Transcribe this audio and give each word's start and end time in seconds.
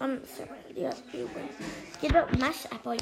I'm 0.00 0.26
sorry, 0.26 0.48
yes, 0.74 1.02
you 1.12 1.30
win. 1.34 1.48
Get 2.00 2.14
up, 2.16 2.38
mash 2.38 2.66
apple. 2.70 2.98